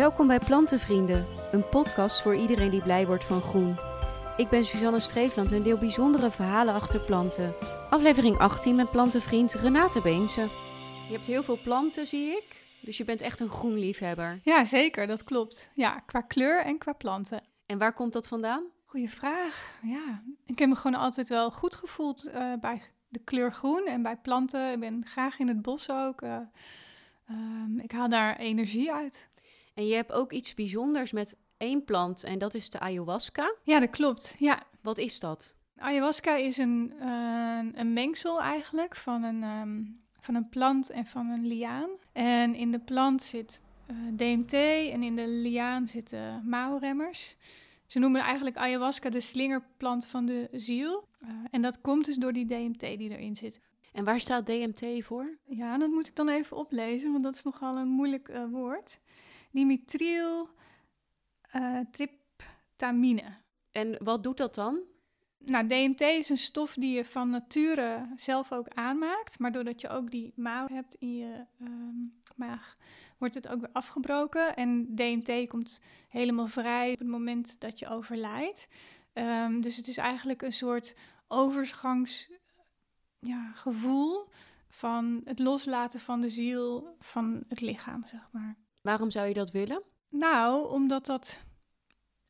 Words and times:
Welkom 0.00 0.26
bij 0.26 0.38
Plantenvrienden, 0.38 1.26
een 1.52 1.68
podcast 1.68 2.22
voor 2.22 2.34
iedereen 2.34 2.70
die 2.70 2.82
blij 2.82 3.06
wordt 3.06 3.24
van 3.24 3.40
groen. 3.40 3.76
Ik 4.36 4.48
ben 4.48 4.64
Suzanne 4.64 5.00
Streefland 5.00 5.52
en 5.52 5.62
deel 5.62 5.78
bijzondere 5.78 6.30
verhalen 6.30 6.74
achter 6.74 7.00
planten. 7.00 7.54
Aflevering 7.90 8.38
18 8.38 8.76
met 8.76 8.90
plantenvriend 8.90 9.54
Renate 9.54 10.00
Beense. 10.00 10.40
Je 11.08 11.12
hebt 11.12 11.26
heel 11.26 11.42
veel 11.42 11.58
planten, 11.62 12.06
zie 12.06 12.30
ik. 12.30 12.64
Dus 12.80 12.96
je 12.96 13.04
bent 13.04 13.20
echt 13.20 13.40
een 13.40 13.48
groenliefhebber. 13.48 14.40
Ja, 14.42 14.64
zeker, 14.64 15.06
dat 15.06 15.24
klopt. 15.24 15.70
Ja, 15.74 16.02
qua 16.06 16.20
kleur 16.20 16.64
en 16.64 16.78
qua 16.78 16.92
planten. 16.92 17.42
En 17.66 17.78
waar 17.78 17.92
komt 17.92 18.12
dat 18.12 18.28
vandaan? 18.28 18.64
Goeie 18.86 19.10
vraag. 19.10 19.78
Ja, 19.82 20.22
ik 20.46 20.58
heb 20.58 20.68
me 20.68 20.76
gewoon 20.76 21.00
altijd 21.00 21.28
wel 21.28 21.50
goed 21.50 21.74
gevoeld 21.74 22.26
eh, 22.26 22.52
bij 22.60 22.82
de 23.08 23.20
kleur 23.24 23.52
groen 23.52 23.86
en 23.86 24.02
bij 24.02 24.16
planten. 24.16 24.72
Ik 24.72 24.80
ben 24.80 25.06
graag 25.06 25.38
in 25.38 25.48
het 25.48 25.62
bos 25.62 25.90
ook. 25.90 26.22
Eh, 26.22 26.36
ehm, 27.26 27.78
ik 27.78 27.92
haal 27.92 28.08
daar 28.08 28.36
energie 28.36 28.92
uit. 28.92 29.29
En 29.80 29.86
je 29.86 29.94
hebt 29.94 30.12
ook 30.12 30.32
iets 30.32 30.54
bijzonders 30.54 31.12
met 31.12 31.36
één 31.56 31.84
plant 31.84 32.24
en 32.24 32.38
dat 32.38 32.54
is 32.54 32.70
de 32.70 32.78
ayahuasca. 32.78 33.54
Ja, 33.64 33.80
dat 33.80 33.90
klopt. 33.90 34.36
Ja. 34.38 34.62
Wat 34.80 34.98
is 34.98 35.20
dat? 35.20 35.54
Ayahuasca 35.76 36.36
is 36.36 36.58
een, 36.58 36.92
eh, 37.00 37.58
een 37.72 37.92
mengsel 37.92 38.40
eigenlijk 38.40 38.96
van 38.96 39.22
een, 39.22 39.42
ehm, 39.42 39.82
van 40.20 40.34
een 40.34 40.48
plant 40.48 40.90
en 40.90 41.06
van 41.06 41.28
een 41.28 41.46
liaan. 41.46 41.90
En 42.12 42.54
in 42.54 42.70
de 42.70 42.78
plant 42.78 43.22
zit 43.22 43.62
eh, 43.86 43.96
DMT 44.16 44.52
en 44.92 45.02
in 45.02 45.16
de 45.16 45.28
liaan 45.28 45.86
zitten 45.86 46.42
mouwremmers. 46.44 47.36
Ze 47.86 47.98
noemen 47.98 48.20
eigenlijk 48.20 48.56
ayahuasca 48.56 49.10
de 49.10 49.20
slingerplant 49.20 50.06
van 50.06 50.26
de 50.26 50.48
ziel. 50.52 51.08
Eh, 51.20 51.28
en 51.50 51.62
dat 51.62 51.80
komt 51.80 52.04
dus 52.04 52.16
door 52.16 52.32
die 52.32 52.46
DMT 52.46 52.80
die 52.80 53.10
erin 53.10 53.36
zit. 53.36 53.60
En 53.92 54.04
waar 54.04 54.20
staat 54.20 54.46
DMT 54.46 55.04
voor? 55.04 55.38
Ja, 55.44 55.78
dat 55.78 55.90
moet 55.90 56.06
ik 56.06 56.16
dan 56.16 56.28
even 56.28 56.56
oplezen, 56.56 57.12
want 57.12 57.24
dat 57.24 57.34
is 57.34 57.42
nogal 57.42 57.76
een 57.76 57.88
moeilijk 57.88 58.28
uh, 58.28 58.44
woord. 58.50 59.00
Dimethyl 59.50 60.48
uh, 61.56 61.80
tryptamine. 61.90 63.38
En 63.70 64.04
wat 64.04 64.22
doet 64.22 64.36
dat 64.36 64.54
dan? 64.54 64.82
Nou, 65.44 65.66
DMT 65.66 66.00
is 66.00 66.28
een 66.28 66.36
stof 66.36 66.74
die 66.74 66.96
je 66.96 67.04
van 67.04 67.30
nature 67.30 68.12
zelf 68.16 68.52
ook 68.52 68.68
aanmaakt. 68.68 69.38
Maar 69.38 69.52
doordat 69.52 69.80
je 69.80 69.88
ook 69.88 70.10
die 70.10 70.32
mouw 70.36 70.66
hebt 70.68 70.94
in 70.94 71.16
je 71.16 71.44
um, 71.60 72.20
maag, 72.36 72.74
wordt 73.18 73.34
het 73.34 73.48
ook 73.48 73.60
weer 73.60 73.72
afgebroken. 73.72 74.56
En 74.56 74.94
DMT 74.94 75.48
komt 75.48 75.80
helemaal 76.08 76.46
vrij 76.46 76.92
op 76.92 76.98
het 76.98 77.08
moment 77.08 77.60
dat 77.60 77.78
je 77.78 77.88
overlijdt. 77.88 78.68
Um, 79.12 79.60
dus 79.60 79.76
het 79.76 79.88
is 79.88 79.96
eigenlijk 79.96 80.42
een 80.42 80.52
soort 80.52 80.94
overgangsgevoel 81.28 82.28
ja, 83.20 84.26
van 84.68 85.20
het 85.24 85.38
loslaten 85.38 86.00
van 86.00 86.20
de 86.20 86.28
ziel 86.28 86.96
van 86.98 87.44
het 87.48 87.60
lichaam, 87.60 88.06
zeg 88.06 88.28
maar. 88.32 88.56
Waarom 88.80 89.10
zou 89.10 89.26
je 89.26 89.34
dat 89.34 89.50
willen? 89.50 89.82
Nou, 90.08 90.70
omdat 90.70 91.06
dat, 91.06 91.38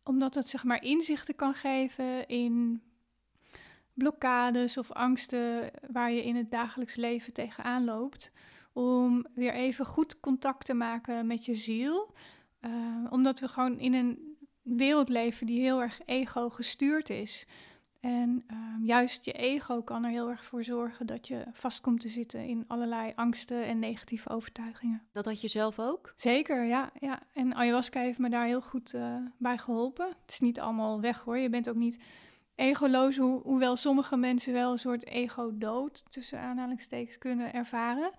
omdat 0.03 0.35
dat 0.35 0.49
zeg 0.49 0.65
maar 0.65 0.83
inzichten 0.83 1.35
kan 1.35 1.55
geven 1.55 2.27
in 2.27 2.83
blokkades 3.95 4.79
of 4.79 4.93
angsten 4.93 5.71
waar 5.93 6.13
je 6.13 6.25
in 6.25 6.37
het 6.37 6.51
dagelijks 6.51 6.97
leven 6.97 7.33
tegenaan 7.33 7.85
loopt. 7.85 8.33
Om 8.73 9.27
weer 9.35 9.53
even 9.53 9.87
goed 9.87 10.21
contact 10.21 10.65
te 10.65 10.75
maken 10.75 11.27
met 11.27 11.45
je 11.45 11.55
ziel. 11.55 12.15
Uh, 12.61 13.07
omdat 13.11 13.39
we 13.39 13.49
gewoon 13.49 13.79
in 13.79 13.95
een 13.95 14.37
wereld 14.63 15.09
leven 15.09 15.47
die 15.47 15.61
heel 15.61 15.81
erg 15.81 16.01
ego 16.05 16.51
gestuurd 16.51 17.11
is. 17.11 17.47
En 18.01 18.45
uh, 18.51 18.87
juist 18.87 19.25
je 19.25 19.33
ego 19.33 19.83
kan 19.83 20.05
er 20.05 20.11
heel 20.11 20.31
erg 20.31 20.45
voor 20.45 20.65
zorgen 20.65 21.07
dat 21.07 21.29
je 21.29 21.45
vast 21.53 21.81
komt 21.81 22.01
te 22.01 22.09
zitten 22.09 22.47
in 22.47 22.65
allerlei 22.67 23.13
angsten 23.15 23.67
en 23.67 23.79
negatieve 23.79 24.29
overtuigingen. 24.29 25.03
Dat 25.13 25.25
had 25.25 25.41
je 25.41 25.49
zelf 25.49 25.79
ook? 25.79 26.13
Zeker, 26.17 26.65
ja. 26.65 26.91
ja. 27.01 27.23
En 27.33 27.55
ayahuasca 27.55 28.01
heeft 28.01 28.19
me 28.19 28.29
daar 28.29 28.47
heel 28.47 28.63
goed 28.63 28.95
uh, 28.95 29.17
bij 29.39 29.59
geholpen. 29.59 30.07
Het 30.07 30.31
is 30.31 30.41
niet 30.41 30.61
allemaal 30.61 31.01
weg 31.01 31.21
hoor. 31.21 31.39
Je 31.39 31.49
bent 31.49 31.69
ook 31.69 31.77
niet 31.77 31.99
egoloos, 32.55 33.17
ho 33.17 33.41
hoewel 33.43 33.77
sommige 33.77 34.17
mensen 34.17 34.53
wel 34.53 34.73
een 34.73 34.79
soort 34.79 35.07
ego-dood 35.07 36.13
tussen 36.13 36.41
aanhalingstekens 36.41 37.19
kunnen 37.19 37.53
ervaren. 37.53 38.11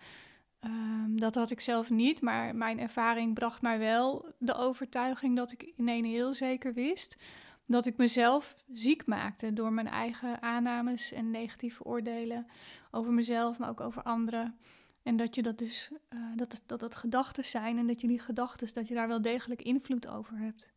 Um, 0.65 1.19
dat 1.19 1.35
had 1.35 1.51
ik 1.51 1.59
zelf 1.59 1.89
niet, 1.89 2.21
maar 2.21 2.55
mijn 2.55 2.79
ervaring 2.79 3.33
bracht 3.33 3.61
mij 3.61 3.79
wel 3.79 4.25
de 4.37 4.53
overtuiging 4.53 5.35
dat 5.35 5.51
ik 5.51 5.71
in 5.75 5.89
een 5.89 6.05
heel 6.05 6.33
zeker 6.33 6.73
wist 6.73 7.17
dat 7.65 7.85
ik 7.85 7.97
mezelf 7.97 8.55
ziek 8.71 9.07
maakte 9.07 9.53
door 9.53 9.73
mijn 9.73 9.87
eigen 9.87 10.41
aannames 10.41 11.11
en 11.11 11.31
negatieve 11.31 11.83
oordelen 11.83 12.47
over 12.91 13.11
mezelf, 13.11 13.57
maar 13.57 13.69
ook 13.69 13.81
over 13.81 14.03
anderen. 14.03 14.57
En 15.03 15.15
dat 15.15 15.35
je 15.35 15.41
dat 15.41 15.57
dus, 15.57 15.91
uh, 16.09 16.19
dat, 16.35 16.63
dat 16.65 16.79
dat 16.79 16.95
gedachten 16.95 17.45
zijn 17.45 17.77
en 17.77 17.87
dat 17.87 18.01
je 18.01 18.07
die 18.07 18.19
gedachten, 18.19 18.73
dat 18.73 18.87
je 18.87 18.93
daar 18.93 19.07
wel 19.07 19.21
degelijk 19.21 19.61
invloed 19.61 20.07
over 20.07 20.37
hebt. 20.37 20.71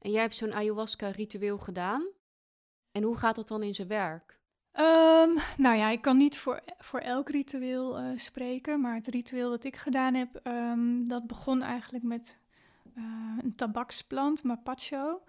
En 0.00 0.10
jij 0.10 0.20
hebt 0.20 0.34
zo'n 0.34 0.54
ayahuasca-ritueel 0.54 1.58
gedaan. 1.58 2.06
En 2.92 3.02
hoe 3.02 3.16
gaat 3.16 3.36
dat 3.36 3.48
dan 3.48 3.62
in 3.62 3.74
zijn 3.74 3.88
werk? 3.88 4.38
Um, 4.78 5.36
nou 5.56 5.76
ja, 5.76 5.88
ik 5.88 6.02
kan 6.02 6.16
niet 6.16 6.38
voor, 6.38 6.60
voor 6.78 7.00
elk 7.00 7.28
ritueel 7.30 8.00
uh, 8.00 8.18
spreken, 8.18 8.80
maar 8.80 8.94
het 8.94 9.06
ritueel 9.06 9.50
dat 9.50 9.64
ik 9.64 9.76
gedaan 9.76 10.14
heb, 10.14 10.40
um, 10.46 11.08
dat 11.08 11.26
begon 11.26 11.62
eigenlijk 11.62 12.04
met 12.04 12.38
uh, 12.96 13.04
een 13.42 13.54
tabaksplant, 13.54 14.42
mapacho. 14.42 15.22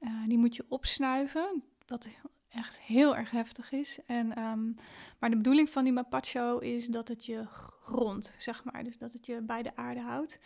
Uh, 0.00 0.10
die 0.26 0.38
moet 0.38 0.56
je 0.56 0.64
opsnuiven, 0.68 1.64
wat 1.86 2.08
echt 2.48 2.80
heel 2.80 3.16
erg 3.16 3.30
heftig 3.30 3.72
is. 3.72 3.98
En, 4.06 4.42
um, 4.42 4.74
maar 5.18 5.30
de 5.30 5.36
bedoeling 5.36 5.70
van 5.70 5.84
die 5.84 5.92
mapacho 5.92 6.58
is 6.58 6.86
dat 6.86 7.08
het 7.08 7.26
je 7.26 7.44
grondt, 7.82 8.34
zeg 8.38 8.64
maar. 8.64 8.84
Dus 8.84 8.98
dat 8.98 9.12
het 9.12 9.26
je 9.26 9.42
bij 9.42 9.62
de 9.62 9.76
aarde 9.76 10.00
houdt. 10.00 10.38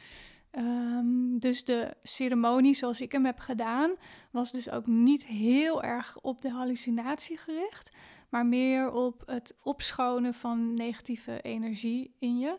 Um, 0.53 1.39
dus 1.39 1.65
de 1.65 1.97
ceremonie 2.03 2.75
zoals 2.75 3.01
ik 3.01 3.13
hem 3.13 3.25
heb 3.25 3.39
gedaan, 3.39 3.95
was 4.31 4.51
dus 4.51 4.71
ook 4.71 4.87
niet 4.87 5.25
heel 5.25 5.83
erg 5.83 6.19
op 6.21 6.43
de 6.43 6.51
hallucinatie 6.51 7.39
gericht, 7.39 7.97
maar 8.29 8.47
meer 8.47 8.91
op 8.91 9.23
het 9.27 9.57
opschonen 9.63 10.35
van 10.35 10.75
negatieve 10.75 11.41
energie 11.41 12.15
in 12.19 12.39
je. 12.39 12.59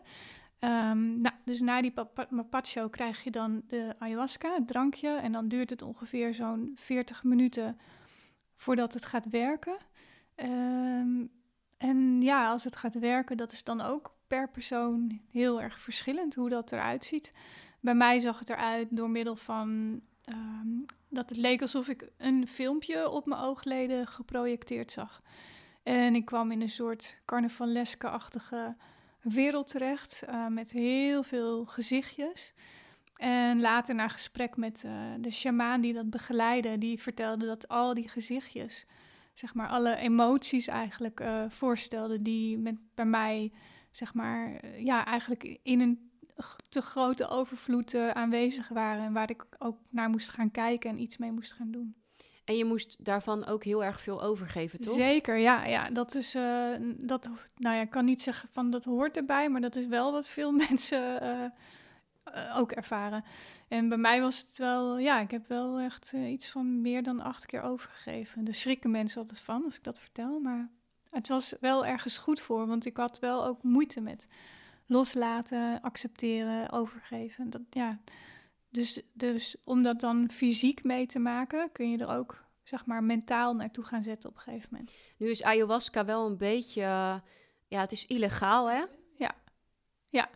Um, 0.60 1.20
nou, 1.20 1.34
dus 1.44 1.60
na 1.60 1.80
die 1.82 1.92
mapacho 2.30 2.88
krijg 2.88 3.24
je 3.24 3.30
dan 3.30 3.62
de 3.66 3.94
ayahuasca, 3.98 4.54
het 4.54 4.66
drankje. 4.66 5.08
En 5.08 5.32
dan 5.32 5.48
duurt 5.48 5.70
het 5.70 5.82
ongeveer 5.82 6.34
zo'n 6.34 6.72
40 6.74 7.24
minuten 7.24 7.78
voordat 8.56 8.94
het 8.94 9.04
gaat 9.04 9.28
werken. 9.28 9.76
Um, 10.36 11.30
en 11.78 12.22
ja, 12.22 12.50
als 12.50 12.64
het 12.64 12.76
gaat 12.76 12.98
werken, 12.98 13.36
dat 13.36 13.52
is 13.52 13.64
dan 13.64 13.80
ook 13.80 14.14
per 14.26 14.50
persoon 14.50 15.20
heel 15.30 15.62
erg 15.62 15.78
verschillend 15.78 16.34
hoe 16.34 16.48
dat 16.48 16.72
eruit 16.72 17.04
ziet. 17.04 17.32
Bij 17.80 17.94
mij 17.94 18.18
zag 18.18 18.38
het 18.38 18.48
eruit 18.48 18.88
door 18.90 19.10
middel 19.10 19.36
van 19.36 20.00
um, 20.30 20.84
dat 21.08 21.28
het 21.28 21.38
leek 21.38 21.60
alsof 21.60 21.88
ik 21.88 22.10
een 22.16 22.46
filmpje 22.46 23.08
op 23.08 23.26
mijn 23.26 23.40
oogleden 23.40 24.06
geprojecteerd 24.06 24.90
zag. 24.90 25.22
En 25.82 26.14
ik 26.14 26.24
kwam 26.24 26.50
in 26.50 26.60
een 26.60 26.68
soort 26.68 27.20
carnavaleske-achtige 27.24 28.76
wereld 29.22 29.70
terecht 29.70 30.22
uh, 30.28 30.46
met 30.46 30.70
heel 30.70 31.22
veel 31.22 31.64
gezichtjes. 31.64 32.54
En 33.16 33.60
later 33.60 33.94
na 33.94 34.08
gesprek 34.08 34.56
met 34.56 34.82
uh, 34.86 34.92
de 35.18 35.30
shamaan 35.30 35.80
die 35.80 35.92
dat 35.92 36.10
begeleidde, 36.10 36.78
die 36.78 37.00
vertelde 37.00 37.46
dat 37.46 37.68
al 37.68 37.94
die 37.94 38.08
gezichtjes, 38.08 38.86
zeg 39.32 39.54
maar 39.54 39.68
alle 39.68 39.96
emoties 39.96 40.66
eigenlijk 40.66 41.20
uh, 41.20 41.44
voorstelden 41.48 42.22
die 42.22 42.58
met, 42.58 42.86
bij 42.94 43.04
mij, 43.04 43.52
zeg 43.90 44.14
maar, 44.14 44.66
ja, 44.76 45.04
eigenlijk 45.04 45.58
in 45.62 45.80
een 45.80 46.10
te 46.68 46.82
grote 46.82 47.28
overvloed 47.28 47.94
aanwezig 47.94 48.68
waren 48.68 49.04
en 49.04 49.12
waar 49.12 49.30
ik 49.30 49.46
ook 49.58 49.78
naar 49.90 50.08
moest 50.08 50.30
gaan 50.30 50.50
kijken 50.50 50.90
en 50.90 50.98
iets 50.98 51.16
mee 51.16 51.32
moest 51.32 51.52
gaan 51.52 51.70
doen. 51.70 51.94
En 52.50 52.56
je 52.56 52.64
moest 52.64 53.04
daarvan 53.04 53.46
ook 53.46 53.64
heel 53.64 53.84
erg 53.84 54.00
veel 54.00 54.22
overgeven, 54.22 54.80
toch? 54.80 54.94
Zeker, 54.94 55.36
ja. 55.36 55.64
ja 55.64 55.90
dat 55.90 56.14
is, 56.14 56.34
uh, 56.34 56.76
dat, 56.96 57.30
nou 57.56 57.76
ja, 57.76 57.80
ik 57.80 57.90
kan 57.90 58.04
niet 58.04 58.22
zeggen 58.22 58.48
van 58.52 58.70
dat 58.70 58.84
hoort 58.84 59.16
erbij, 59.16 59.48
maar 59.48 59.60
dat 59.60 59.76
is 59.76 59.86
wel 59.86 60.12
wat 60.12 60.28
veel 60.28 60.52
mensen 60.68 61.22
uh, 61.22 61.44
uh, 62.34 62.58
ook 62.58 62.72
ervaren. 62.72 63.24
En 63.68 63.88
bij 63.88 63.98
mij 63.98 64.20
was 64.20 64.38
het 64.38 64.58
wel, 64.58 64.98
ja, 64.98 65.20
ik 65.20 65.30
heb 65.30 65.48
wel 65.48 65.78
echt 65.78 66.12
iets 66.12 66.50
van 66.50 66.80
meer 66.80 67.02
dan 67.02 67.20
acht 67.20 67.46
keer 67.46 67.62
overgegeven. 67.62 68.44
Daar 68.44 68.54
schrikken 68.54 68.90
mensen 68.90 69.20
altijd 69.20 69.40
van 69.40 69.64
als 69.64 69.76
ik 69.76 69.84
dat 69.84 70.00
vertel, 70.00 70.40
maar 70.40 70.70
het 71.10 71.28
was 71.28 71.54
wel 71.60 71.86
ergens 71.86 72.18
goed 72.18 72.40
voor, 72.40 72.66
want 72.66 72.86
ik 72.86 72.96
had 72.96 73.18
wel 73.18 73.46
ook 73.46 73.62
moeite 73.62 74.00
met 74.00 74.26
loslaten, 74.86 75.80
accepteren, 75.80 76.72
overgeven. 76.72 77.50
Dat, 77.50 77.62
ja, 77.70 77.98
dus, 78.70 79.00
dus 79.12 79.56
om 79.64 79.82
dat 79.82 80.00
dan 80.00 80.30
fysiek 80.30 80.84
mee 80.84 81.06
te 81.06 81.18
maken, 81.18 81.72
kun 81.72 81.90
je 81.90 81.98
er 81.98 82.08
ook 82.08 82.44
zeg 82.62 82.86
maar 82.86 83.04
mentaal 83.04 83.54
naartoe 83.54 83.84
gaan 83.84 84.02
zetten 84.02 84.30
op 84.30 84.36
een 84.36 84.42
gegeven 84.42 84.68
moment. 84.70 84.94
Nu 85.16 85.30
is 85.30 85.42
ayahuasca 85.42 86.04
wel 86.04 86.26
een 86.26 86.36
beetje, 86.36 86.82
ja, 87.68 87.80
het 87.80 87.92
is 87.92 88.06
illegaal, 88.06 88.70
hè? 88.70 88.84
Ja, 89.16 89.34
ja. 90.04 90.28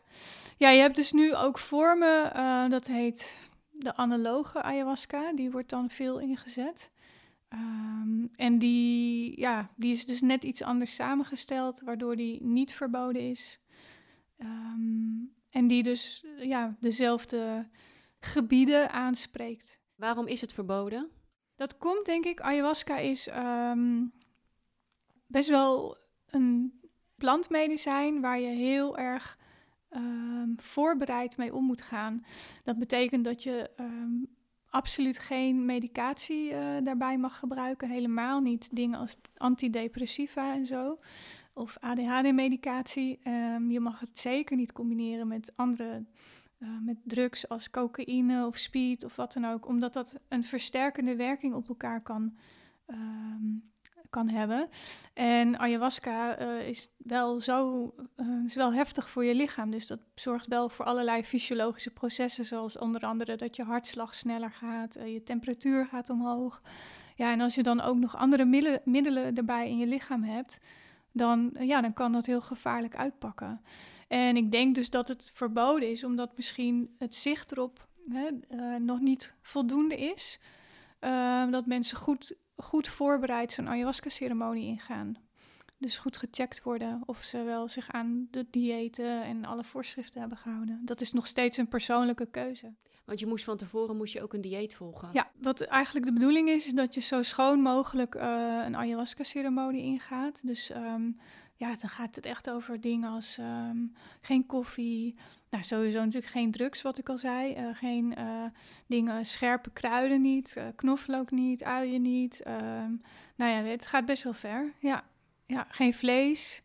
Ja, 0.57 0.71
je 0.71 0.81
hebt 0.81 0.97
dus 0.97 1.13
nu 1.13 1.35
ook 1.35 1.59
vormen, 1.59 2.33
uh, 2.37 2.69
dat 2.69 2.87
heet 2.87 3.39
de 3.71 3.97
analoge 3.97 4.63
ayahuasca, 4.63 5.33
die 5.33 5.51
wordt 5.51 5.71
dan 5.71 5.91
veel 5.91 6.19
ingezet. 6.19 6.93
Um, 7.49 8.31
en 8.37 8.59
die, 8.59 9.41
ja, 9.41 9.69
die 9.77 9.93
is 9.93 10.07
dus 10.07 10.21
net 10.21 10.45
iets 10.45 10.63
anders 10.63 10.95
samengesteld, 10.95 11.81
waardoor 11.81 12.17
die 12.17 12.43
niet 12.43 12.73
verboden 12.73 13.23
is. 13.23 13.61
Um, 14.39 15.35
en 15.51 15.67
die 15.67 15.83
dus 15.83 16.25
ja, 16.37 16.77
dezelfde 16.81 17.69
gebieden 18.25 18.91
aanspreekt. 18.91 19.81
Waarom 19.95 20.27
is 20.27 20.41
het 20.41 20.53
verboden? 20.53 21.11
Dat 21.57 21.79
komt 21.79 22.07
denk 22.07 22.25
ik, 22.25 22.41
ayahuasca 22.41 22.97
is 22.97 23.29
ehm, 23.29 24.03
best 25.27 25.49
wel 25.49 25.97
een 26.27 26.81
plantmedicijn 27.17 28.21
waar 28.21 28.41
je 28.41 28.47
heel 28.47 28.99
erg 28.99 29.39
um, 29.91 30.55
voorbereid 30.57 31.37
mee 31.37 31.55
om 31.55 31.65
moet 31.65 31.81
gaan. 31.81 32.25
Dat 32.63 32.79
betekent 32.79 33.25
dat 33.25 33.43
je 33.43 33.71
ehm, 33.77 34.25
absoluut 34.75 35.19
geen 35.19 35.65
medicatie 35.65 36.51
uh, 36.51 36.59
daarbij 36.83 37.19
mag 37.19 37.39
gebruiken. 37.39 37.89
Helemaal 37.89 38.41
niet 38.41 38.69
dingen 38.73 38.99
als 38.99 39.17
antidepressiva 39.37 40.55
en 40.55 40.67
zo. 40.67 40.99
Of 41.53 41.77
ADHD-medicatie. 41.81 43.19
Um, 43.29 43.71
je 43.71 43.81
mag 43.81 44.01
het 44.01 44.19
zeker 44.19 44.57
niet 44.57 44.73
combineren 44.73 45.29
met 45.29 45.53
andere 45.57 46.05
uh, 46.59 46.69
met 46.81 46.97
drugs 47.05 47.49
als 47.49 47.71
cocaïne 47.71 48.47
of 48.47 48.57
speed 48.57 49.05
of 49.05 49.17
wat 49.17 49.33
dan 49.33 49.45
ook. 49.45 49.67
Omdat 49.67 49.93
dat 49.93 50.21
een 50.29 50.45
versterkende 50.45 51.17
werking 51.17 51.55
op 51.55 51.69
elkaar 51.69 52.03
kan 52.03 52.37
um, 52.87 53.73
kan 54.15 54.29
hebben. 54.29 54.69
En 55.15 55.59
ayahuasca 55.59 56.41
uh, 56.41 56.69
is 56.69 56.89
wel 56.97 57.41
zo 57.41 57.95
uh, 58.17 58.45
is 58.45 58.55
wel 58.55 58.73
heftig 58.73 59.11
voor 59.11 59.25
je 59.25 59.35
lichaam. 59.35 59.71
Dus 59.71 59.87
dat 59.87 60.01
zorgt 60.15 60.47
wel 60.47 60.69
voor 60.69 60.85
allerlei 60.85 61.25
fysiologische 61.25 61.91
processen, 61.91 62.45
zoals 62.45 62.79
onder 62.79 63.01
andere 63.01 63.37
dat 63.37 63.57
je 63.57 63.63
hartslag 63.63 64.15
sneller 64.15 64.51
gaat, 64.51 64.95
je 65.05 65.23
temperatuur 65.23 65.87
gaat 65.87 66.11
omhoog. 66.11 66.63
Ja, 67.17 67.33
en 67.33 67.41
als 67.41 67.55
je 67.55 67.63
dan 67.63 67.81
ook 67.81 67.97
nog 67.97 68.17
andere 68.17 68.45
middelen, 68.45 68.81
middelen 68.85 69.35
erbij 69.35 69.69
in 69.69 69.79
je 69.79 69.87
lichaam 69.87 70.23
hebt, 70.23 70.61
dan, 71.15 71.57
ja, 71.59 71.81
dan 71.81 71.93
kan 71.93 72.13
dat 72.13 72.27
heel 72.27 72.41
gevaarlijk 72.41 72.97
uitpakken. 72.97 73.61
En 74.09 74.37
ik 74.37 74.53
denk 74.53 74.75
dus 74.75 74.91
dat 74.91 75.09
het 75.09 75.31
verboden 75.35 75.91
is, 75.91 76.05
omdat 76.05 76.37
misschien 76.37 76.95
het 76.99 77.15
zicht 77.15 77.53
erop 77.53 77.89
hè, 78.09 78.31
nog 78.79 79.01
niet 79.01 79.35
voldoende 79.43 79.97
is. 79.97 80.41
dat 81.51 81.67
mensen 81.67 81.97
goed 81.97 82.37
goed 82.57 82.89
voorbereid 82.89 83.53
zo'n 83.53 83.69
ayahuasca-ceremonie 83.69 84.67
ingaan. 84.67 85.17
Dus 85.79 85.99
goed 85.99 86.17
gecheckt 86.17 86.63
worden 86.63 87.03
of 87.07 87.23
ze 87.23 87.43
wel 87.43 87.69
zich 87.69 87.91
aan 87.91 88.29
de 88.31 88.47
diëten 88.51 89.23
en 89.23 89.45
alle 89.45 89.65
voorschriften 89.65 90.21
hebben 90.21 90.39
gehouden. 90.39 90.81
Dat 90.85 91.01
is 91.01 91.13
nog 91.13 91.27
steeds 91.27 91.57
een 91.57 91.69
persoonlijke 91.69 92.27
keuze. 92.27 92.75
Want 93.05 93.21
je 93.21 93.27
moest 93.27 93.45
van 93.45 93.57
tevoren 93.57 93.97
moest 93.97 94.13
je 94.13 94.23
ook 94.23 94.33
een 94.33 94.41
dieet 94.41 94.75
volgen. 94.75 95.09
Ja, 95.13 95.31
wat 95.41 95.61
eigenlijk 95.61 96.07
de 96.07 96.13
bedoeling 96.13 96.49
is, 96.49 96.67
is 96.67 96.73
dat 96.73 96.95
je 96.95 97.01
zo 97.01 97.23
schoon 97.23 97.61
mogelijk 97.61 98.15
uh, 98.15 98.63
een 98.65 98.77
ayahuasca-ceremonie 98.77 99.83
ingaat. 99.83 100.47
Dus 100.47 100.71
um, 100.71 101.19
ja, 101.57 101.67
dan 101.67 101.91
gaat 101.91 102.15
het 102.15 102.27
echt 102.27 102.51
over 102.51 102.81
dingen 102.81 103.11
als 103.11 103.39
um, 103.39 103.93
geen 104.21 104.47
koffie, 104.47 105.15
nou, 105.51 105.65
sowieso 105.65 105.99
natuurlijk 105.99 106.33
geen 106.33 106.51
drugs, 106.51 106.83
wat 106.83 106.99
ik 106.99 107.09
al 107.09 107.19
zei. 107.19 107.57
Uh, 107.57 107.69
geen 107.73 108.15
uh, 108.19 108.45
dingen, 108.87 109.25
scherpe 109.25 109.71
kruiden 109.71 110.21
niet, 110.21 110.57
knoflook 110.77 111.31
niet, 111.31 111.65
uien 111.65 112.03
niet. 112.03 112.43
Ehm, 112.43 112.93
nou 113.37 113.53
ja, 113.53 113.71
het 113.71 113.87
gaat 113.87 114.05
best 114.05 114.23
wel 114.23 114.33
ver. 114.33 114.73
Ja, 114.79 115.05
ja 115.47 115.67
geen 115.69 115.95
vlees. 115.95 116.63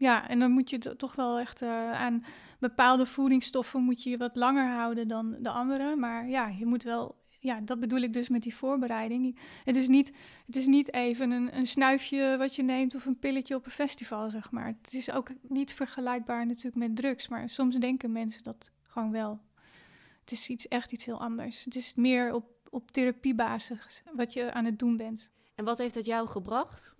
Ja, 0.00 0.28
en 0.28 0.38
dan 0.38 0.50
moet 0.50 0.70
je 0.70 0.96
toch 0.96 1.14
wel 1.14 1.38
echt 1.38 1.62
aan 1.62 2.24
bepaalde 2.58 3.06
voedingsstoffen 3.06 3.82
moet 3.82 4.02
je 4.02 4.16
wat 4.16 4.36
langer 4.36 4.68
houden 4.68 5.08
dan 5.08 5.36
de 5.40 5.50
andere. 5.50 5.96
Maar 5.96 6.28
ja, 6.28 6.48
je 6.48 6.66
moet 6.66 6.82
wel 6.82 7.18
ja, 7.40 7.60
dat 7.60 7.80
bedoel 7.80 8.00
ik 8.00 8.12
dus 8.12 8.28
met 8.28 8.42
die 8.42 8.54
voorbereiding. 8.54 9.38
Het 9.64 9.76
is 9.76 9.88
niet, 9.88 10.12
het 10.46 10.56
is 10.56 10.66
niet 10.66 10.92
even 10.92 11.30
een, 11.30 11.56
een 11.56 11.66
snuifje 11.66 12.36
wat 12.38 12.56
je 12.56 12.62
neemt 12.62 12.94
of 12.94 13.06
een 13.06 13.18
pilletje 13.18 13.54
op 13.54 13.64
een 13.64 13.70
festival, 13.70 14.30
zeg 14.30 14.50
maar. 14.50 14.66
Het 14.66 14.92
is 14.92 15.10
ook 15.10 15.30
niet 15.42 15.74
vergelijkbaar 15.74 16.46
natuurlijk 16.46 16.76
met 16.76 16.96
drugs, 16.96 17.28
maar 17.28 17.50
soms 17.50 17.76
denken 17.76 18.12
mensen 18.12 18.42
dat 18.42 18.70
gewoon 18.82 19.10
wel. 19.10 19.40
Het 20.20 20.30
is 20.30 20.48
iets, 20.48 20.68
echt 20.68 20.92
iets 20.92 21.04
heel 21.04 21.20
anders. 21.20 21.64
Het 21.64 21.74
is 21.74 21.94
meer 21.94 22.34
op, 22.34 22.44
op 22.70 22.90
therapiebasis 22.90 24.02
wat 24.14 24.32
je 24.32 24.52
aan 24.52 24.64
het 24.64 24.78
doen 24.78 24.96
bent. 24.96 25.30
En 25.54 25.64
wat 25.64 25.78
heeft 25.78 25.94
dat 25.94 26.06
jou 26.06 26.28
gebracht? 26.28 26.96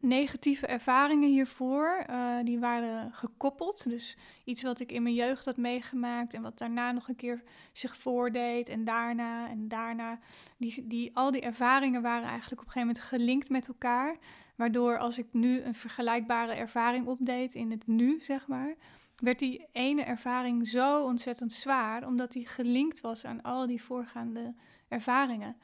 Negatieve 0.00 0.66
ervaringen 0.66 1.28
hiervoor, 1.28 2.04
uh, 2.10 2.36
die 2.44 2.58
waren 2.58 3.14
gekoppeld. 3.14 3.88
Dus 3.88 4.16
iets 4.44 4.62
wat 4.62 4.80
ik 4.80 4.92
in 4.92 5.02
mijn 5.02 5.14
jeugd 5.14 5.44
had 5.44 5.56
meegemaakt 5.56 6.34
en 6.34 6.42
wat 6.42 6.58
daarna 6.58 6.92
nog 6.92 7.08
een 7.08 7.16
keer 7.16 7.42
zich 7.72 7.96
voordeed 7.96 8.68
en 8.68 8.84
daarna 8.84 9.48
en 9.48 9.68
daarna. 9.68 10.18
Die, 10.56 10.86
die, 10.86 11.16
al 11.16 11.30
die 11.30 11.40
ervaringen 11.40 12.02
waren 12.02 12.28
eigenlijk 12.28 12.60
op 12.60 12.66
een 12.66 12.72
gegeven 12.72 12.94
moment 12.94 13.04
gelinkt 13.04 13.48
met 13.48 13.68
elkaar. 13.68 14.16
Waardoor 14.56 14.98
als 14.98 15.18
ik 15.18 15.26
nu 15.32 15.60
een 15.60 15.74
vergelijkbare 15.74 16.52
ervaring 16.52 17.06
opdeed 17.06 17.54
in 17.54 17.70
het 17.70 17.86
nu, 17.86 18.20
zeg 18.22 18.46
maar, 18.46 18.74
werd 19.16 19.38
die 19.38 19.66
ene 19.72 20.02
ervaring 20.02 20.68
zo 20.68 21.04
ontzettend 21.04 21.52
zwaar, 21.52 22.06
omdat 22.06 22.32
die 22.32 22.46
gelinkt 22.46 23.00
was 23.00 23.24
aan 23.24 23.42
al 23.42 23.66
die 23.66 23.82
voorgaande 23.82 24.54
ervaringen. 24.88 25.56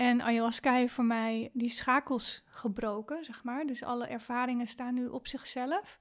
En 0.00 0.22
ayahuasca 0.22 0.72
heeft 0.72 0.92
voor 0.92 1.04
mij 1.04 1.50
die 1.52 1.68
schakels 1.68 2.44
gebroken, 2.46 3.24
zeg 3.24 3.44
maar. 3.44 3.66
Dus 3.66 3.82
alle 3.82 4.06
ervaringen 4.06 4.66
staan 4.66 4.94
nu 4.94 5.06
op 5.06 5.26
zichzelf. 5.26 5.98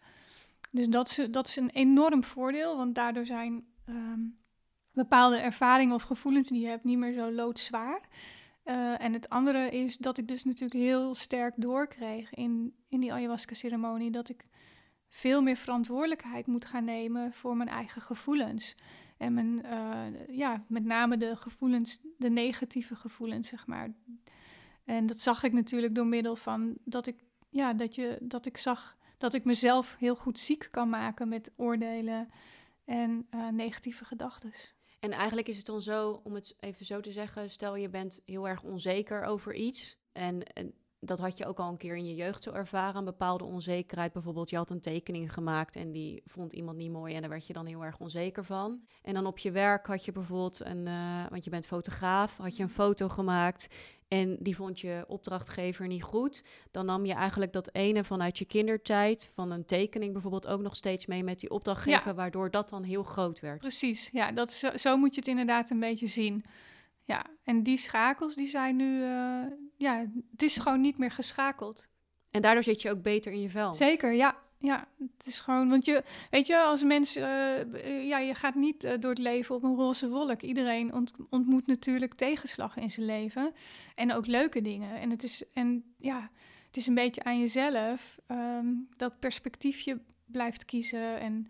Dus 0.71 0.87
dat 0.87 1.07
is, 1.07 1.27
dat 1.31 1.47
is 1.47 1.55
een 1.55 1.69
enorm 1.69 2.23
voordeel, 2.23 2.77
want 2.77 2.95
daardoor 2.95 3.25
zijn 3.25 3.65
ehm, 3.85 4.19
bepaalde 4.93 5.37
ervaringen 5.37 5.95
of 5.95 6.03
gevoelens 6.03 6.47
die 6.47 6.61
je 6.61 6.67
hebt 6.67 6.83
niet 6.83 6.97
meer 6.97 7.13
zo 7.13 7.31
loodzwaar. 7.31 8.01
Uh, 8.65 9.01
en 9.01 9.13
het 9.13 9.29
andere 9.29 9.69
is 9.69 9.97
dat 9.97 10.17
ik 10.17 10.27
dus 10.27 10.43
natuurlijk 10.43 10.79
heel 10.79 11.15
sterk 11.15 11.53
doorkreeg 11.57 12.33
in, 12.33 12.75
in 12.89 12.99
die 12.99 13.13
ayahuasca-ceremonie 13.13 14.11
dat 14.11 14.29
ik 14.29 14.43
veel 15.09 15.41
meer 15.41 15.57
verantwoordelijkheid 15.57 16.47
moet 16.47 16.65
gaan 16.65 16.85
nemen 16.85 17.33
voor 17.33 17.57
mijn 17.57 17.69
eigen 17.69 18.01
gevoelens. 18.01 18.75
En 19.19 19.33
mijn, 19.33 19.65
uh, 19.65 20.37
ja, 20.37 20.63
met 20.67 20.85
name 20.85 21.17
de 21.17 21.35
gevoelens, 21.35 22.01
de 22.17 22.29
negatieve 22.29 22.95
gevoelens, 22.95 23.47
zeg 23.47 23.67
maar. 23.67 23.93
En 24.83 25.05
dat 25.05 25.19
zag 25.19 25.43
ik 25.43 25.53
natuurlijk 25.53 25.95
door 25.95 26.07
middel 26.07 26.35
van 26.35 26.77
dat 26.83 27.07
ik, 27.07 27.23
ja, 27.49 27.73
dat, 27.73 27.95
je, 27.95 28.17
dat 28.21 28.45
ik 28.45 28.57
zag 28.57 28.97
dat 29.17 29.33
ik 29.33 29.45
mezelf 29.45 29.95
heel 29.99 30.15
goed 30.15 30.39
ziek 30.39 30.67
kan 30.71 30.89
maken 30.89 31.29
met 31.29 31.51
oordelen 31.55 32.29
en 32.85 33.27
uh, 33.31 33.47
negatieve 33.47 34.05
gedachten. 34.05 34.51
En 34.99 35.11
eigenlijk 35.11 35.47
is 35.47 35.57
het 35.57 35.65
dan 35.65 35.81
zo, 35.81 36.21
om 36.23 36.33
het 36.33 36.55
even 36.59 36.85
zo 36.85 36.99
te 36.99 37.11
zeggen, 37.11 37.49
stel 37.49 37.75
je 37.75 37.89
bent 37.89 38.21
heel 38.25 38.47
erg 38.47 38.63
onzeker 38.63 39.23
over 39.23 39.53
iets. 39.53 39.97
En 40.11 40.43
dat 40.99 41.19
had 41.19 41.37
je 41.37 41.45
ook 41.45 41.59
al 41.59 41.69
een 41.69 41.77
keer 41.77 41.95
in 41.95 42.07
je 42.07 42.15
jeugd 42.15 42.43
zo 42.43 42.51
ervaren, 42.51 42.95
een 42.95 43.05
bepaalde 43.05 43.43
onzekerheid. 43.43 44.13
Bijvoorbeeld, 44.13 44.49
je 44.49 44.55
had 44.55 44.69
een 44.69 44.79
tekening 44.79 45.33
gemaakt 45.33 45.75
en 45.75 45.91
die 45.91 46.21
vond 46.25 46.53
iemand 46.53 46.77
niet 46.77 46.91
mooi 46.91 47.15
en 47.15 47.21
daar 47.21 47.29
werd 47.29 47.47
je 47.47 47.53
dan 47.53 47.65
heel 47.65 47.83
erg 47.83 47.99
onzeker 47.99 48.45
van. 48.45 48.81
En 49.01 49.13
dan 49.13 49.25
op 49.25 49.37
je 49.37 49.51
werk 49.51 49.87
had 49.87 50.05
je 50.05 50.11
bijvoorbeeld 50.11 50.59
een, 50.65 50.85
uh, 50.87 51.27
want 51.29 51.43
je 51.43 51.49
bent 51.49 51.65
fotograaf, 51.65 52.37
had 52.37 52.57
je 52.57 52.63
een 52.63 52.69
foto 52.69 53.09
gemaakt 53.09 53.69
en 54.07 54.37
die 54.39 54.55
vond 54.55 54.79
je 54.79 55.05
opdrachtgever 55.07 55.87
niet 55.87 56.03
goed. 56.03 56.43
Dan 56.71 56.85
nam 56.85 57.05
je 57.05 57.13
eigenlijk 57.13 57.53
dat 57.53 57.73
ene 57.73 58.03
vanuit 58.03 58.37
je 58.37 58.45
kindertijd, 58.45 59.31
van 59.33 59.51
een 59.51 59.65
tekening 59.65 60.13
bijvoorbeeld, 60.13 60.47
ook 60.47 60.61
nog 60.61 60.75
steeds 60.75 61.05
mee 61.05 61.23
met 61.23 61.39
die 61.39 61.49
opdrachtgever, 61.49 62.15
waardoor 62.15 62.51
dat 62.51 62.69
dan 62.69 62.83
heel 62.83 63.03
groot 63.03 63.39
werd. 63.39 63.59
Precies, 63.59 64.09
ja, 64.11 64.31
dat 64.31 64.51
zo, 64.51 64.77
zo 64.77 64.97
moet 64.97 65.13
je 65.13 65.19
het 65.19 65.29
inderdaad 65.29 65.69
een 65.69 65.79
beetje 65.79 66.07
zien. 66.07 66.45
Ja, 67.09 67.25
en 67.43 67.63
die 67.63 67.77
schakels 67.77 68.35
die 68.35 68.47
zijn 68.47 68.75
nu, 68.75 69.01
uh, 69.01 69.45
ja, 69.77 70.05
het 70.31 70.41
is 70.41 70.57
gewoon 70.57 70.81
niet 70.81 70.97
meer 70.97 71.11
geschakeld. 71.11 71.87
En 72.31 72.41
daardoor 72.41 72.63
zit 72.63 72.81
je 72.81 72.89
ook 72.89 73.01
beter 73.01 73.31
in 73.31 73.41
je 73.41 73.49
vel. 73.49 73.73
Zeker, 73.73 74.13
ja. 74.13 74.37
Ja, 74.57 74.87
het 75.17 75.27
is 75.27 75.39
gewoon, 75.39 75.69
want 75.69 75.85
je, 75.85 76.03
weet 76.29 76.47
je, 76.47 76.57
als 76.57 76.83
mens, 76.83 77.17
uh, 77.17 78.03
ja, 78.07 78.17
je 78.17 78.35
gaat 78.35 78.55
niet 78.55 78.83
uh, 78.83 78.91
door 78.99 79.09
het 79.09 79.19
leven 79.19 79.55
op 79.55 79.63
een 79.63 79.75
roze 79.75 80.09
wolk. 80.09 80.41
Iedereen 80.41 80.93
ont, 80.93 81.11
ontmoet 81.29 81.67
natuurlijk 81.67 82.13
tegenslag 82.13 82.77
in 82.77 82.89
zijn 82.89 83.05
leven 83.05 83.53
en 83.95 84.13
ook 84.13 84.25
leuke 84.25 84.61
dingen. 84.61 84.99
En 84.99 85.09
het 85.09 85.23
is, 85.23 85.47
en 85.53 85.93
ja, 85.97 86.29
het 86.67 86.77
is 86.77 86.87
een 86.87 86.95
beetje 86.95 87.23
aan 87.23 87.39
jezelf 87.39 88.19
um, 88.27 88.87
welk 88.97 89.19
perspectief 89.19 89.79
je 89.79 89.99
blijft 90.25 90.65
kiezen 90.65 91.19
en 91.19 91.47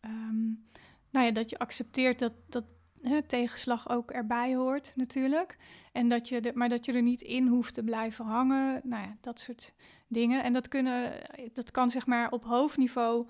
um, 0.00 0.68
nou 1.10 1.26
ja, 1.26 1.32
dat 1.32 1.50
je 1.50 1.58
accepteert 1.58 2.18
dat, 2.18 2.32
dat 2.48 2.64
hè, 3.02 3.22
tegenslag 3.22 3.88
ook 3.88 4.10
erbij 4.10 4.54
hoort 4.54 4.92
natuurlijk. 4.96 5.56
En 5.92 6.08
dat 6.08 6.28
je 6.28 6.40
de, 6.40 6.52
maar 6.54 6.68
dat 6.68 6.84
je 6.84 6.92
er 6.92 7.02
niet 7.02 7.20
in 7.20 7.46
hoeft 7.46 7.74
te 7.74 7.82
blijven 7.82 8.24
hangen. 8.24 8.80
Nou 8.84 9.02
ja, 9.02 9.16
dat 9.20 9.40
soort 9.40 9.74
dingen. 10.08 10.42
En 10.42 10.52
dat, 10.52 10.68
kunnen, 10.68 11.12
dat 11.52 11.70
kan 11.70 11.90
zeg 11.90 12.06
maar 12.06 12.30
op 12.30 12.44
hoofdniveau, 12.44 13.26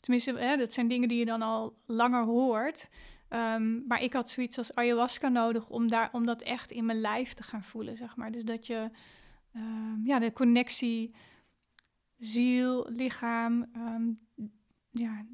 tenminste, 0.00 0.32
hè, 0.38 0.56
dat 0.56 0.72
zijn 0.72 0.88
dingen 0.88 1.08
die 1.08 1.18
je 1.18 1.24
dan 1.24 1.42
al 1.42 1.76
langer 1.86 2.24
hoort. 2.24 2.88
Um, 3.30 3.84
maar 3.86 4.02
ik 4.02 4.12
had 4.12 4.30
zoiets 4.30 4.58
als 4.58 4.74
ayahuasca 4.74 5.28
nodig 5.28 5.68
om, 5.68 5.88
daar, 5.88 6.08
om 6.12 6.26
dat 6.26 6.42
echt 6.42 6.70
in 6.70 6.86
mijn 6.86 7.00
lijf 7.00 7.32
te 7.32 7.42
gaan 7.42 7.62
voelen, 7.62 7.96
zeg 7.96 8.16
maar. 8.16 8.32
Dus 8.32 8.44
dat 8.44 8.66
je, 8.66 8.90
um, 9.56 10.00
ja, 10.04 10.18
de 10.18 10.32
connectie 10.32 11.14
ziel, 12.18 12.86
lichaam, 12.90 13.66
um, 13.76 14.18
ja, 14.90 15.26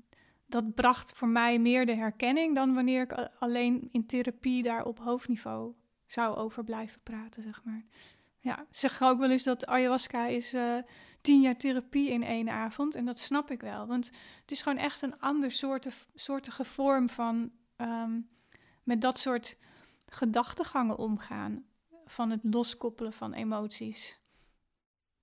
dat 0.54 0.74
bracht 0.74 1.12
voor 1.12 1.28
mij 1.28 1.58
meer 1.58 1.86
de 1.86 1.94
herkenning 1.94 2.54
dan 2.54 2.74
wanneer 2.74 3.02
ik 3.02 3.28
alleen 3.38 3.88
in 3.92 4.06
therapie 4.06 4.62
daar 4.62 4.84
op 4.84 4.98
hoofdniveau 4.98 5.74
zou 6.06 6.36
over 6.36 6.64
blijven 6.64 7.00
praten, 7.02 7.42
zeg 7.42 7.64
maar. 7.64 7.84
Ja, 8.38 8.66
zeg 8.70 9.02
ook 9.02 9.18
wel 9.18 9.30
eens 9.30 9.42
dat 9.42 9.66
ayahuasca 9.66 10.26
is 10.26 10.54
uh, 10.54 10.76
tien 11.20 11.40
jaar 11.40 11.56
therapie 11.56 12.10
in 12.10 12.22
één 12.22 12.48
avond. 12.48 12.94
En 12.94 13.04
dat 13.04 13.18
snap 13.18 13.50
ik 13.50 13.60
wel, 13.60 13.86
want 13.86 14.10
het 14.40 14.50
is 14.50 14.62
gewoon 14.62 14.78
echt 14.78 15.02
een 15.02 15.20
ander 15.20 15.50
soorten, 15.50 15.92
soortige 16.14 16.64
vorm 16.64 17.08
van, 17.08 17.50
um, 17.76 18.28
met 18.82 19.00
dat 19.00 19.18
soort 19.18 19.58
gedachtegangen 20.06 20.98
omgaan. 20.98 21.64
Van 22.06 22.30
het 22.30 22.40
loskoppelen 22.42 23.12
van 23.12 23.32
emoties. 23.32 24.20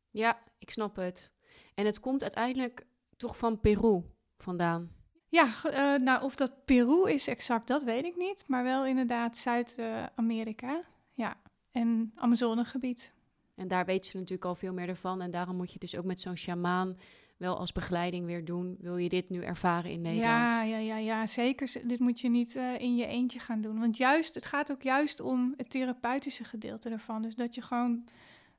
Ja, 0.09 0.41
ik 0.57 0.71
snap 0.71 0.95
het. 0.95 1.33
En 1.73 1.85
het 1.85 1.99
komt 1.99 2.21
uiteindelijk 2.21 2.85
toch 3.17 3.37
van 3.37 3.59
Peru 3.59 4.03
vandaan. 4.37 5.00
Ja, 5.31 5.47
uh, 5.65 6.03
nou 6.03 6.23
of 6.23 6.35
dat 6.35 6.65
Peru 6.65 7.09
is 7.11 7.27
exact, 7.27 7.67
dat 7.67 7.83
weet 7.83 8.05
ik 8.05 8.17
niet. 8.17 8.43
Maar 8.47 8.63
wel 8.63 8.85
inderdaad 8.85 9.37
Zuid-Amerika. 9.37 10.81
Ja, 11.13 11.37
en 11.71 12.11
Amazonegebied. 12.15 13.13
En 13.55 13.67
daar 13.67 13.85
weten 13.85 14.11
ze 14.11 14.17
natuurlijk 14.17 14.45
al 14.45 14.55
veel 14.55 14.73
meer 14.73 14.89
ervan. 14.89 15.21
En 15.21 15.31
daarom 15.31 15.55
moet 15.55 15.73
je 15.73 15.79
dus 15.79 15.97
ook 15.97 16.05
met 16.05 16.19
zo'n 16.19 16.37
sjamaan 16.37 16.97
wel 17.37 17.57
als 17.57 17.71
begeleiding 17.71 18.25
weer 18.25 18.45
doen. 18.45 18.77
Wil 18.79 18.97
je 18.97 19.09
dit 19.09 19.29
nu 19.29 19.41
ervaren 19.41 19.91
in 19.91 20.01
Nederland? 20.01 20.49
Ja, 20.49 20.63
ja, 20.63 20.77
ja, 20.77 20.97
ja 20.97 21.27
zeker. 21.27 21.71
Dit 21.83 21.99
moet 21.99 22.19
je 22.19 22.29
niet 22.29 22.55
uh, 22.55 22.79
in 22.79 22.95
je 22.95 23.05
eentje 23.05 23.39
gaan 23.39 23.61
doen. 23.61 23.79
Want 23.79 23.97
juist, 23.97 24.35
het 24.35 24.45
gaat 24.45 24.71
ook 24.71 24.81
juist 24.81 25.19
om 25.19 25.53
het 25.57 25.69
therapeutische 25.69 26.43
gedeelte 26.43 26.89
ervan. 26.89 27.21
Dus 27.21 27.35
dat 27.35 27.55
je 27.55 27.61
gewoon 27.61 28.03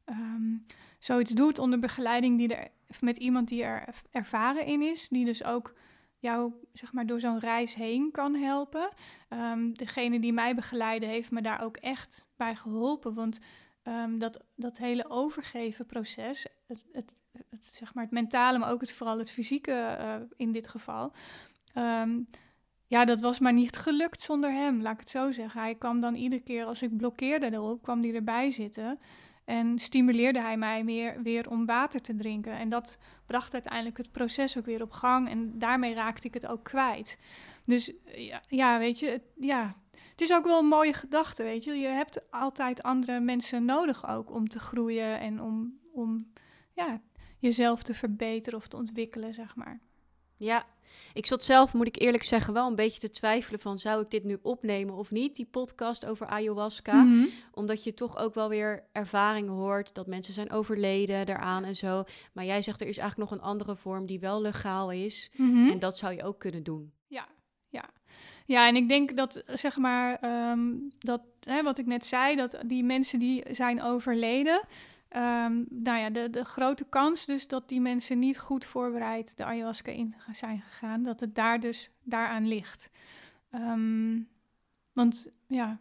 um, 0.06 0.66
zoiets 0.98 1.30
doet 1.30 1.58
onder 1.58 1.78
begeleiding 1.78 2.38
die 2.38 2.54
er 2.54 2.68
met 3.00 3.16
iemand 3.16 3.48
die 3.48 3.62
er 3.62 3.84
ervaren 4.10 4.66
in 4.66 4.82
is, 4.82 5.08
die 5.08 5.24
dus 5.24 5.44
ook 5.44 5.74
jou 6.22 6.52
zeg 6.72 6.92
maar 6.92 7.06
door 7.06 7.20
zo'n 7.20 7.38
reis 7.38 7.74
heen 7.74 8.10
kan 8.10 8.34
helpen. 8.34 8.88
Um, 9.28 9.76
degene 9.76 10.20
die 10.20 10.32
mij 10.32 10.54
begeleiden 10.54 11.08
heeft 11.08 11.30
me 11.30 11.42
daar 11.42 11.62
ook 11.62 11.76
echt 11.76 12.28
bij 12.36 12.56
geholpen, 12.56 13.14
want 13.14 13.38
um, 13.82 14.18
dat, 14.18 14.44
dat 14.56 14.78
hele 14.78 15.10
overgeven 15.10 15.86
proces, 15.86 16.46
het, 16.66 16.86
het, 16.92 17.22
zeg 17.58 17.94
maar 17.94 18.04
het 18.04 18.12
mentale, 18.12 18.58
maar 18.58 18.70
ook 18.70 18.80
het, 18.80 18.92
vooral 18.92 19.18
het 19.18 19.30
fysieke 19.30 19.96
uh, 20.00 20.14
in 20.36 20.52
dit 20.52 20.68
geval. 20.68 21.12
Um, 21.76 22.28
ja, 22.86 23.04
dat 23.04 23.20
was 23.20 23.38
maar 23.38 23.52
niet 23.52 23.76
gelukt 23.76 24.22
zonder 24.22 24.52
hem, 24.52 24.82
laat 24.82 24.92
ik 24.92 25.00
het 25.00 25.10
zo 25.10 25.32
zeggen. 25.32 25.60
Hij 25.60 25.74
kwam 25.74 26.00
dan 26.00 26.14
iedere 26.14 26.42
keer 26.42 26.64
als 26.64 26.82
ik 26.82 26.96
blokkeerde 26.96 27.52
erop, 27.52 27.82
kwam 27.82 28.02
hij 28.02 28.14
erbij 28.14 28.50
zitten. 28.50 28.98
En 29.52 29.78
stimuleerde 29.78 30.40
hij 30.40 30.56
mij 30.56 30.84
meer 30.84 31.22
weer 31.22 31.50
om 31.50 31.66
water 31.66 32.00
te 32.00 32.16
drinken. 32.16 32.52
En 32.52 32.68
dat 32.68 32.98
bracht 33.26 33.52
uiteindelijk 33.52 33.96
het 33.96 34.12
proces 34.12 34.58
ook 34.58 34.64
weer 34.64 34.82
op 34.82 34.92
gang. 34.92 35.28
En 35.28 35.58
daarmee 35.58 35.94
raakte 35.94 36.26
ik 36.26 36.34
het 36.34 36.46
ook 36.46 36.64
kwijt. 36.64 37.18
Dus 37.64 37.92
ja, 38.04 38.42
ja 38.48 38.78
weet 38.78 38.98
je, 38.98 39.08
het, 39.08 39.22
ja, 39.36 39.72
het 40.10 40.20
is 40.20 40.32
ook 40.32 40.44
wel 40.44 40.58
een 40.58 40.66
mooie 40.66 40.92
gedachte, 40.92 41.42
weet 41.42 41.64
je. 41.64 41.72
Je 41.72 41.88
hebt 41.88 42.30
altijd 42.30 42.82
andere 42.82 43.20
mensen 43.20 43.64
nodig 43.64 44.08
ook 44.08 44.30
om 44.30 44.48
te 44.48 44.58
groeien 44.58 45.20
en 45.20 45.40
om, 45.40 45.78
om 45.92 46.32
ja, 46.74 47.00
jezelf 47.38 47.82
te 47.82 47.94
verbeteren 47.94 48.58
of 48.58 48.68
te 48.68 48.76
ontwikkelen, 48.76 49.34
zeg 49.34 49.56
maar. 49.56 49.80
Ja, 50.42 50.66
ik 51.12 51.26
zat 51.26 51.44
zelf, 51.44 51.72
moet 51.72 51.86
ik 51.86 52.00
eerlijk 52.00 52.22
zeggen, 52.22 52.54
wel 52.54 52.66
een 52.66 52.74
beetje 52.74 53.00
te 53.00 53.10
twijfelen 53.10 53.60
van 53.60 53.78
zou 53.78 54.02
ik 54.02 54.10
dit 54.10 54.24
nu 54.24 54.38
opnemen 54.42 54.94
of 54.94 55.10
niet, 55.10 55.36
die 55.36 55.48
podcast 55.50 56.06
over 56.06 56.26
ayahuasca. 56.26 57.02
Mhm. 57.02 57.26
Omdat 57.52 57.84
je 57.84 57.94
toch 57.94 58.16
ook 58.16 58.34
wel 58.34 58.48
weer 58.48 58.84
ervaringen 58.92 59.52
hoort 59.52 59.94
dat 59.94 60.06
mensen 60.06 60.34
zijn 60.34 60.50
overleden 60.50 61.26
daaraan 61.26 61.64
en 61.64 61.76
zo. 61.76 62.04
Maar 62.32 62.44
jij 62.44 62.62
zegt 62.62 62.80
er 62.80 62.86
is 62.86 62.98
eigenlijk 62.98 63.30
nog 63.30 63.40
een 63.40 63.46
andere 63.46 63.76
vorm 63.76 64.06
die 64.06 64.20
wel 64.20 64.40
legaal 64.40 64.90
is. 64.90 65.30
Mhm. 65.36 65.70
En 65.70 65.78
dat 65.78 65.98
zou 65.98 66.14
je 66.14 66.24
ook 66.24 66.38
kunnen 66.38 66.62
doen. 66.62 66.92
Ja, 67.06 67.28
ja. 67.68 67.84
Ja, 68.46 68.68
en 68.68 68.76
ik 68.76 68.88
denk 68.88 69.16
dat, 69.16 69.42
zeg 69.46 69.76
maar, 69.76 70.18
ehm, 70.20 70.70
dat, 70.98 71.22
hè, 71.40 71.62
wat 71.62 71.78
ik 71.78 71.86
net 71.86 72.06
zei, 72.06 72.36
dat 72.36 72.58
die 72.66 72.84
mensen 72.84 73.18
die 73.18 73.44
zijn 73.50 73.82
overleden, 73.82 74.62
Um, 75.16 75.66
nou 75.68 75.98
ja, 75.98 76.10
de, 76.10 76.30
de 76.30 76.44
grote 76.44 76.84
kans 76.88 77.26
dus 77.26 77.48
dat 77.48 77.68
die 77.68 77.80
mensen 77.80 78.18
niet 78.18 78.38
goed 78.38 78.64
voorbereid 78.64 79.36
de 79.36 79.44
ayahuasca 79.44 79.92
in 79.92 80.14
zijn 80.32 80.60
gegaan, 80.60 81.02
dat 81.02 81.20
het 81.20 81.34
daar 81.34 81.60
dus 81.60 81.90
daaraan 82.02 82.48
ligt. 82.48 82.90
Um, 83.54 84.28
want 84.92 85.30
ja, 85.46 85.80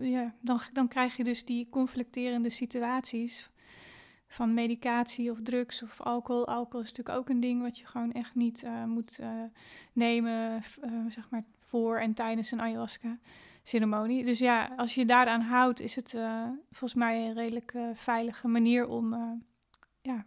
ja 0.00 0.34
dan, 0.40 0.60
dan 0.72 0.88
krijg 0.88 1.16
je 1.16 1.24
dus 1.24 1.44
die 1.44 1.68
conflicterende 1.70 2.50
situaties 2.50 3.52
van 4.28 4.54
medicatie 4.54 5.30
of 5.30 5.38
drugs 5.42 5.82
of 5.82 6.00
alcohol. 6.00 6.46
Alcohol 6.46 6.80
is 6.80 6.88
natuurlijk 6.88 7.18
ook 7.18 7.28
een 7.28 7.40
ding 7.40 7.62
wat 7.62 7.78
je 7.78 7.86
gewoon 7.86 8.12
echt 8.12 8.34
niet 8.34 8.62
uh, 8.62 8.84
moet 8.84 9.18
uh, 9.20 9.42
nemen, 9.92 10.62
uh, 10.84 10.92
zeg 11.08 11.30
maar, 11.30 11.42
voor 11.58 11.98
en 11.98 12.14
tijdens 12.14 12.50
een 12.50 12.60
ayahuasca 12.60 13.18
ceremonie. 13.68 14.24
Dus 14.24 14.38
ja, 14.38 14.72
als 14.76 14.94
je 14.94 15.04
daaraan 15.04 15.40
houdt, 15.40 15.80
is 15.80 15.96
het 15.96 16.12
uh, 16.12 16.42
volgens 16.70 16.94
mij 16.94 17.26
een 17.26 17.34
redelijk 17.34 17.72
uh, 17.74 17.88
veilige 17.94 18.48
manier 18.48 18.88
om, 18.88 19.12
uh, 19.12 19.32
ja, 20.02 20.24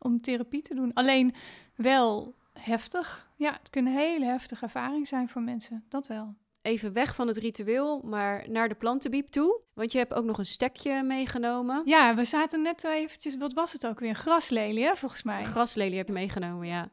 om 0.00 0.20
therapie 0.20 0.62
te 0.62 0.74
doen. 0.74 0.92
Alleen 0.94 1.34
wel 1.74 2.34
heftig. 2.52 3.30
Ja, 3.36 3.52
het 3.52 3.70
kan 3.70 3.86
een 3.86 3.92
hele 3.92 4.24
heftige 4.24 4.64
ervaring 4.64 5.08
zijn 5.08 5.28
voor 5.28 5.42
mensen. 5.42 5.84
Dat 5.88 6.06
wel. 6.06 6.34
Even 6.62 6.92
weg 6.92 7.14
van 7.14 7.28
het 7.28 7.36
ritueel, 7.36 8.00
maar 8.04 8.44
naar 8.48 8.68
de 8.68 8.74
plantenbiep 8.74 9.30
toe. 9.30 9.60
Want 9.72 9.92
je 9.92 9.98
hebt 9.98 10.14
ook 10.14 10.24
nog 10.24 10.38
een 10.38 10.46
stekje 10.46 11.02
meegenomen. 11.02 11.82
Ja, 11.84 12.14
we 12.14 12.24
zaten 12.24 12.62
net 12.62 12.84
eventjes, 12.84 13.36
wat 13.36 13.52
was 13.52 13.72
het 13.72 13.86
ook 13.86 14.00
weer? 14.00 14.08
Een 14.08 14.14
graslelie, 14.14 14.84
hè, 14.84 14.96
volgens 14.96 15.22
mij. 15.22 15.40
Een 15.40 15.46
graslelie 15.46 15.96
heb 15.96 16.06
je 16.06 16.12
meegenomen, 16.12 16.66
ja. 16.66 16.90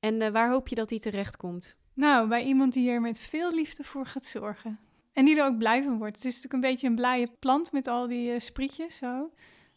En 0.00 0.32
waar 0.32 0.50
hoop 0.50 0.68
je 0.68 0.74
dat 0.74 0.88
die 0.88 1.00
terecht 1.00 1.36
komt? 1.36 1.78
Nou, 1.94 2.28
bij 2.28 2.42
iemand 2.42 2.72
die 2.72 2.90
er 2.90 3.00
met 3.00 3.18
veel 3.18 3.54
liefde 3.54 3.84
voor 3.84 4.06
gaat 4.06 4.26
zorgen. 4.26 4.78
En 5.12 5.24
die 5.24 5.38
er 5.38 5.46
ook 5.46 5.58
blij 5.58 5.82
van 5.82 5.98
wordt. 5.98 6.16
Het 6.16 6.24
is 6.24 6.34
natuurlijk 6.34 6.64
een 6.64 6.70
beetje 6.70 6.86
een 6.86 6.94
blije 6.94 7.30
plant 7.38 7.72
met 7.72 7.86
al 7.86 8.06
die 8.06 8.32
uh, 8.32 8.38
sprietjes 8.38 8.96
zo. 8.96 9.30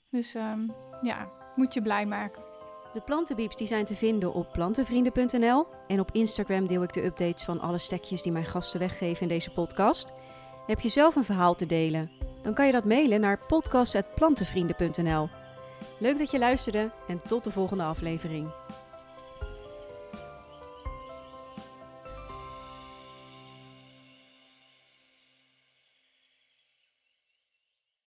Dus 0.09 0.35
um, 0.35 0.73
ja, 1.01 1.31
moet 1.55 1.73
je 1.73 1.81
blij 1.81 2.05
maken. 2.05 2.43
De 2.93 3.01
plantenbieps 3.01 3.57
die 3.57 3.67
zijn 3.67 3.85
te 3.85 3.95
vinden 3.95 4.33
op 4.33 4.51
plantenvrienden.nl. 4.51 5.67
En 5.87 5.99
op 5.99 6.11
Instagram 6.11 6.67
deel 6.67 6.83
ik 6.83 6.93
de 6.93 7.05
updates 7.05 7.43
van 7.43 7.59
alle 7.59 7.77
stekjes 7.77 8.21
die 8.21 8.31
mijn 8.31 8.45
gasten 8.45 8.79
weggeven 8.79 9.21
in 9.21 9.27
deze 9.27 9.51
podcast. 9.51 10.13
Heb 10.67 10.79
je 10.79 10.89
zelf 10.89 11.15
een 11.15 11.23
verhaal 11.23 11.55
te 11.55 11.65
delen? 11.65 12.11
Dan 12.41 12.53
kan 12.53 12.65
je 12.65 12.71
dat 12.71 12.85
mailen 12.85 13.21
naar 13.21 13.45
podcast.plantenvrienden.nl. 13.47 15.29
Leuk 15.99 16.17
dat 16.17 16.31
je 16.31 16.39
luisterde 16.39 16.91
en 17.07 17.21
tot 17.27 17.43
de 17.43 17.51
volgende 17.51 17.83
aflevering. 17.83 18.51